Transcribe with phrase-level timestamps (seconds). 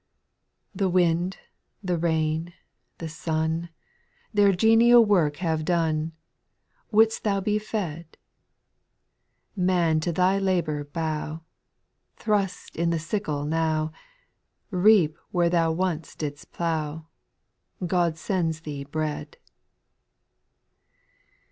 [0.79, 0.79] 266 8.
[0.79, 0.89] The
[1.29, 1.37] wind,
[1.83, 2.53] the rain,
[2.97, 3.69] the sun,
[4.33, 6.13] Their genial work have done;—
[6.91, 8.17] Would'st thou be fed?
[9.55, 11.43] Man to thy labour bow,
[12.15, 13.91] Thrust in the sickle now.
[14.71, 17.05] Reap where thou once did'st plough
[17.85, 19.37] God sends thee bread.